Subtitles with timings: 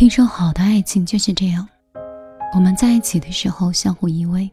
[0.00, 1.68] 听说好的爱情就是这样，
[2.54, 4.50] 我们在一起的时候相互依偎，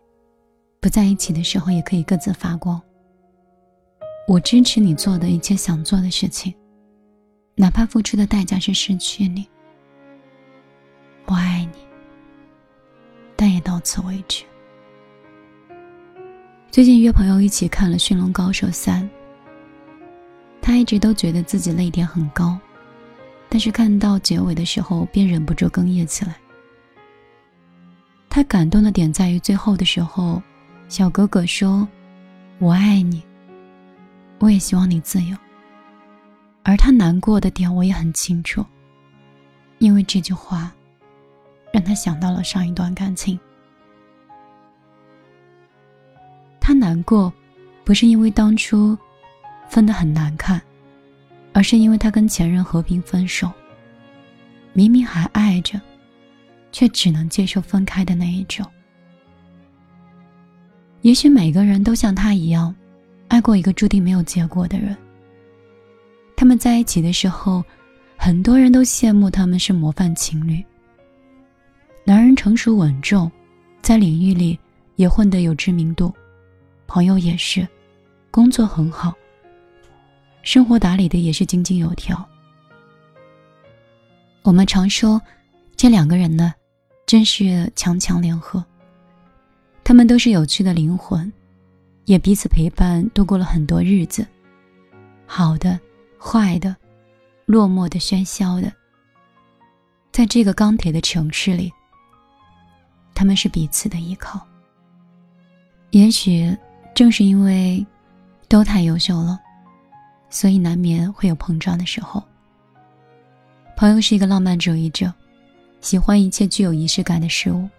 [0.81, 2.81] 不在一起的时候也可以各自发光。
[4.27, 6.53] 我支持你做的一切想做的事情，
[7.55, 9.47] 哪怕付出的代价是失去你。
[11.27, 11.79] 我爱你，
[13.37, 14.43] 但也到此为止。
[16.69, 19.01] 最近约朋友一起看了《驯龙高手三》，
[20.61, 22.59] 他一直都觉得自己泪点很高。
[23.49, 26.35] 但是看到结尾的时候，便忍不住哽咽起来。
[28.29, 30.41] 他感动的点在于最后的时候，
[30.89, 31.87] 小哥哥说
[32.59, 33.23] ：“我爱你，
[34.39, 35.35] 我也希望你自由。”
[36.63, 38.63] 而他难过的点，我也很清楚，
[39.79, 40.71] 因为这句话，
[41.71, 43.39] 让他想到了上一段感情。
[46.59, 47.33] 他难过，
[47.85, 48.95] 不是因为当初
[49.69, 50.61] 分得很难看。
[51.57, 53.51] 而是因为他跟前任和平分手，
[54.73, 55.81] 明明还爱着，
[56.71, 58.63] 却只能接受分开的那一种。
[61.01, 62.75] 也许每个人都像他一样，
[63.27, 64.95] 爱过一个注定没有结果的人。
[66.35, 67.63] 他们在一起的时候，
[68.15, 70.63] 很多人都羡慕他们是模范情侣。
[72.03, 73.31] 男人成熟稳重，
[73.81, 74.59] 在领域里
[74.95, 76.13] 也混得有知名度，
[76.85, 77.67] 朋友也是，
[78.29, 79.11] 工作很好。
[80.47, 82.25] 生活打理的也是井井有条。
[84.43, 85.21] 我们常说，
[85.75, 86.53] 这两个人呢，
[87.05, 88.63] 真是强强联合。
[89.83, 91.29] 他们都是有趣的灵魂，
[92.05, 94.25] 也彼此陪伴度过了很多日子，
[95.25, 95.77] 好的、
[96.17, 96.73] 坏的、
[97.45, 98.71] 落寞的、喧嚣的。
[100.13, 101.69] 在这个钢铁的城市里，
[103.13, 104.39] 他们是彼此的依靠。
[105.91, 106.57] 也许
[106.95, 107.85] 正是因为
[108.47, 109.41] 都太优秀了。
[110.29, 112.23] 所以难免会有碰撞的时候。
[113.75, 115.13] 朋友是一个浪漫主义者，
[115.81, 117.69] 喜欢一切具有仪式感的事物。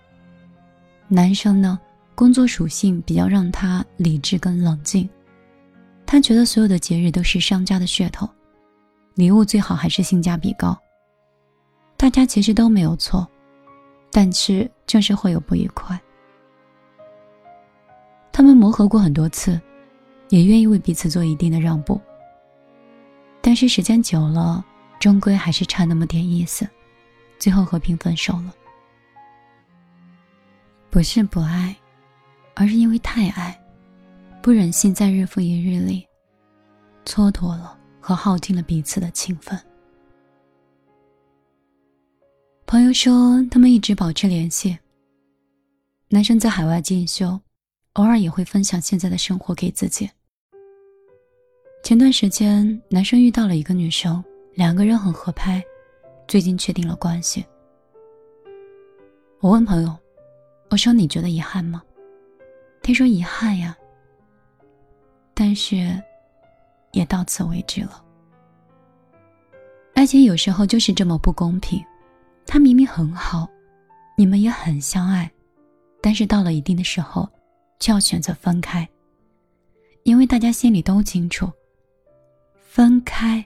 [1.08, 1.78] 男生呢，
[2.14, 5.08] 工作属性比较让他理智跟冷静，
[6.06, 8.28] 他觉得所有的节日都是商家的噱头，
[9.14, 10.78] 礼物最好还是性价比高。
[11.96, 13.26] 大家其实都没有错，
[14.12, 15.98] 但是就是会有不愉快。
[18.30, 19.60] 他们磨合过很多次，
[20.28, 22.00] 也愿意为彼此做一定的让步。
[23.40, 24.64] 但是时间久了，
[25.00, 26.68] 终归还是差那么点意思，
[27.38, 28.54] 最后和平分手了。
[30.90, 31.74] 不是不爱，
[32.54, 33.58] 而是因为太爱，
[34.42, 36.06] 不忍心在日复一日里
[37.04, 39.58] 蹉跎了和耗尽了彼此的情分。
[42.66, 44.78] 朋友说，他们一直保持联系。
[46.08, 47.40] 男生在海外进修，
[47.94, 50.10] 偶尔也会分享现在的生活给自己。
[51.88, 54.22] 前段时间，男生遇到了一个女生，
[54.52, 55.64] 两个人很合拍，
[56.26, 57.42] 最近确定了关系。
[59.40, 59.96] 我问朋友
[60.68, 61.82] ：“我说你觉得遗憾吗？”
[62.84, 63.74] 他说：“遗憾呀，
[65.32, 65.98] 但是
[66.92, 68.04] 也到此为止了。
[69.94, 71.82] 爱情有时候就是这么不公平，
[72.44, 73.48] 他明明很好，
[74.14, 75.32] 你们也很相爱，
[76.02, 77.26] 但是到了一定的时候，
[77.80, 78.86] 却要选择分开，
[80.02, 81.50] 因为大家心里都清楚。”
[82.70, 83.42] 分开，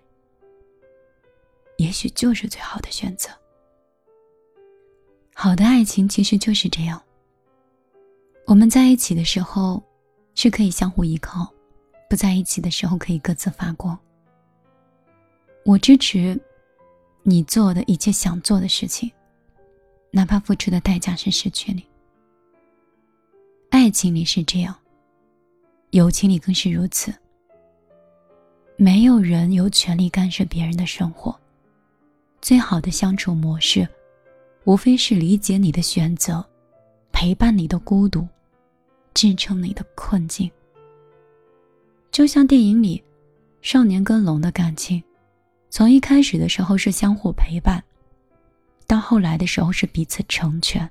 [1.76, 3.30] 也许就是最好的选择。
[5.32, 7.00] 好的爱情其实就是这样。
[8.46, 9.80] 我们在一起的时候
[10.34, 11.48] 是可以相互依靠，
[12.10, 13.96] 不在一起的时候可以各自发光。
[15.64, 16.38] 我支持
[17.22, 19.08] 你做的一切想做的事情，
[20.10, 21.86] 哪怕付出的代价是失去你。
[23.70, 24.76] 爱情里是这样，
[25.90, 27.14] 友情里更是如此。
[28.76, 31.34] 没有人有权利干涉别人的生活。
[32.40, 33.86] 最好的相处模式，
[34.64, 36.44] 无非是理解你的选择，
[37.12, 38.26] 陪伴你的孤独，
[39.14, 40.50] 支撑你的困境。
[42.10, 43.02] 就像电影里，
[43.60, 45.00] 少年跟龙的感情，
[45.70, 47.82] 从一开始的时候是相互陪伴，
[48.88, 50.90] 到后来的时候是彼此成全。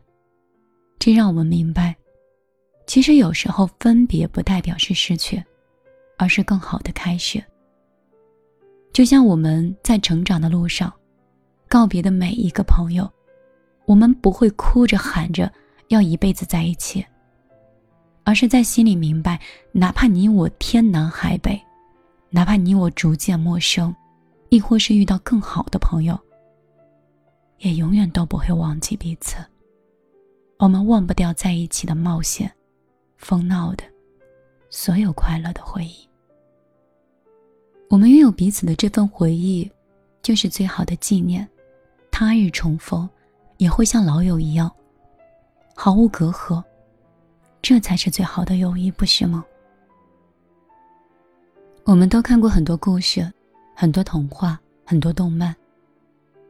[0.98, 1.94] 这让我们明白，
[2.88, 5.44] 其实有时候分别不代表是失去，
[6.18, 7.44] 而是更好的开始。
[8.94, 10.92] 就像我们在成长的路上，
[11.70, 13.10] 告别的每一个朋友，
[13.86, 15.52] 我们不会哭着喊着
[15.88, 17.06] 要一辈子在一起，
[18.26, 19.40] 而是在心里明白，
[19.72, 21.60] 哪怕你我天南海北，
[22.30, 23.96] 哪怕你我逐渐陌生，
[24.50, 26.20] 亦或是遇到更好的朋友，
[27.60, 29.38] 也永远都不会忘记彼此。
[30.58, 32.52] 我们忘不掉在一起的冒险、
[33.18, 33.86] 疯闹的，
[34.70, 36.11] 所有快乐的回忆。
[37.92, 39.70] 我们拥有彼此的这份回忆，
[40.22, 41.46] 就是最好的纪念。
[42.10, 43.08] 他日重逢，
[43.58, 44.72] 也会像老友一样，
[45.76, 46.64] 毫无隔阂。
[47.62, 49.44] 这才是最好的友谊，不是吗？
[51.84, 53.30] 我们都看过很多故事，
[53.76, 55.54] 很多童话，很多动漫，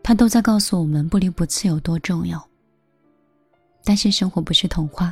[0.03, 2.39] 它都在告诉我们不离不弃有多重要。
[3.83, 5.11] 但是生活不是童话，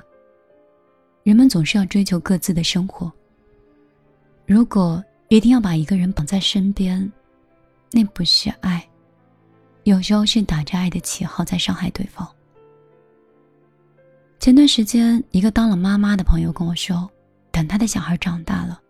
[1.23, 3.11] 人们总是要追求各自的生活。
[4.45, 7.11] 如果一定要把一个人绑在身边，
[7.91, 8.83] 那不是爱，
[9.83, 12.27] 有时候是打着爱的旗号在伤害对方。
[14.39, 17.07] 前段时间，一个当了妈妈的朋友跟我说，
[17.51, 18.81] 等他的小孩长大了，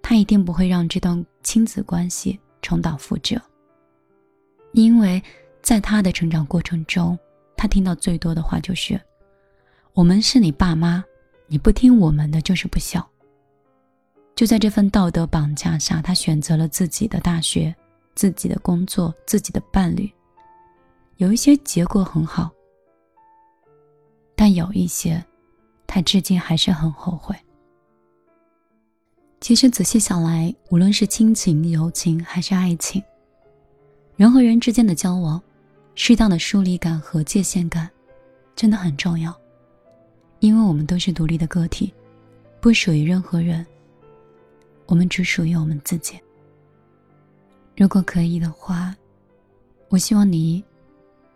[0.00, 3.40] 他一定不会让这段亲子关系重蹈覆辙。
[4.72, 5.20] 因为
[5.62, 7.18] 在他的成长过程中，
[7.56, 9.00] 他听到最多的话就是
[9.94, 11.02] ：“我们是你爸妈，
[11.48, 13.04] 你不听我们的就是不孝。”
[14.40, 17.76] 就在这份道德绑架下，他选择了自己的大学、
[18.14, 20.10] 自己的工作、自己的伴侣，
[21.18, 22.50] 有一些结果很好。
[24.34, 25.22] 但有一些，
[25.86, 27.36] 他至今还是很后悔。
[29.42, 33.02] 其实仔细想来，无论是亲情、友情还是爱情，
[34.16, 35.38] 人和人之间的交往，
[35.94, 37.90] 适当的疏离感和界限感，
[38.56, 39.38] 真的很重要。
[40.38, 41.92] 因为我们都是独立的个体，
[42.58, 43.66] 不属于任何人。
[44.90, 46.18] 我们只属于我们自己。
[47.76, 48.92] 如果可以的话，
[49.88, 50.62] 我希望你，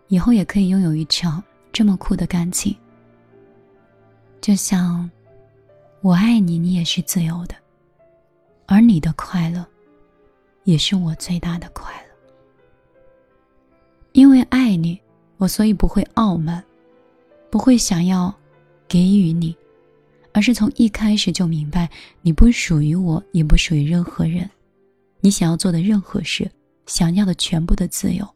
[0.09, 1.41] 以后也可以拥有一场
[1.71, 2.75] 这么酷的感情。
[4.41, 5.09] 就像，
[6.01, 7.55] 我爱你，你也是自由的，
[8.65, 9.65] 而你的快乐，
[10.65, 12.09] 也是我最大的快乐。
[14.11, 14.99] 因为爱你，
[15.37, 16.61] 我所以不会傲慢，
[17.49, 18.35] 不会想要
[18.85, 19.55] 给予你，
[20.35, 21.89] 而是从一开始就明白，
[22.21, 24.49] 你不属于我，也不属于任何人。
[25.21, 26.51] 你想要做的任何事，
[26.87, 28.27] 想要的全部的自由，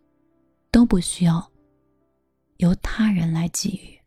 [0.72, 1.46] 都不需要
[2.60, 4.00] 由他人来给予。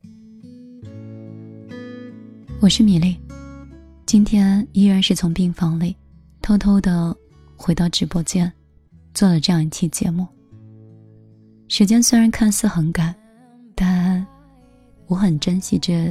[2.62, 3.14] 我是米粒，
[4.06, 5.94] 今天依然是从病房里
[6.40, 7.14] 偷偷的
[7.56, 8.50] 回到直播间，
[9.12, 10.26] 做了这样一期节目。
[11.68, 13.14] 时间虽然看似很赶，
[13.74, 14.26] 但
[15.08, 16.10] 我很珍惜这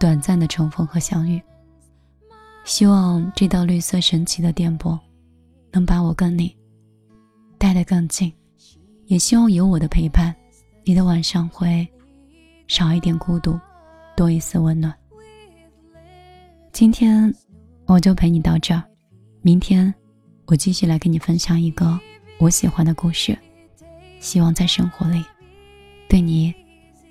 [0.00, 1.40] 短暂的重逢和相遇。
[2.64, 4.98] 希望这道绿色神奇的电波
[5.70, 6.56] 能把我跟你
[7.58, 8.32] 带得更近，
[9.06, 10.34] 也希望有我的陪伴，
[10.84, 11.86] 你的晚上会
[12.66, 13.60] 少一点孤独，
[14.16, 14.94] 多一丝温暖。
[16.72, 17.32] 今天
[17.86, 18.82] 我就陪你到这儿，
[19.42, 19.92] 明天
[20.46, 21.98] 我继续来跟你分享一个
[22.38, 23.36] 我喜欢的故事，
[24.18, 25.22] 希望在生活里
[26.08, 26.54] 对你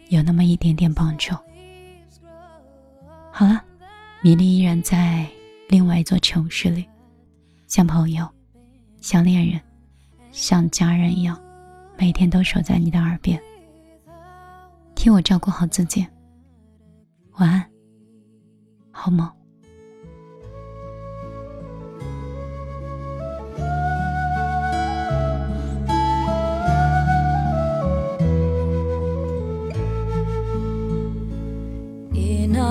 [0.07, 1.35] 有那么一点点帮助。
[3.39, 3.63] 好了，
[4.21, 5.25] 米粒依然在
[5.69, 6.85] 另外一座城市里，
[7.67, 8.27] 像朋友、
[8.99, 9.57] 像恋人、
[10.29, 11.41] 像家人一样，
[11.97, 13.41] 每天都守在你的耳边，
[14.93, 16.05] 替我照顾好自己。
[17.37, 17.65] 晚安，
[18.91, 19.31] 好梦。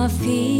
[0.07, 0.58] feet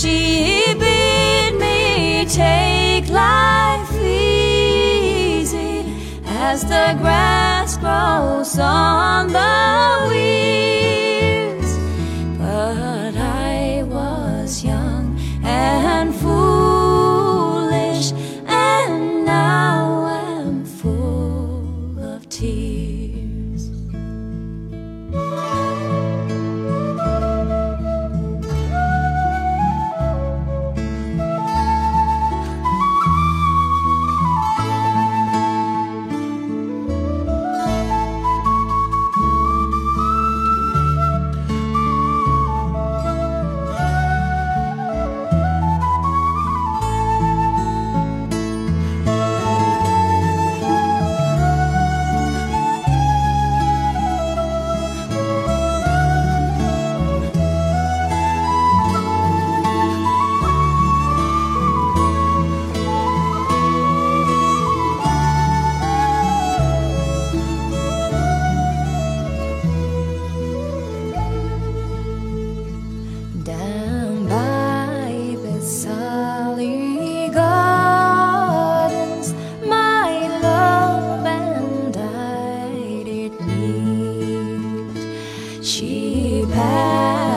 [0.00, 5.84] She bid me take life easy
[6.26, 11.03] as the grass grows on the weed.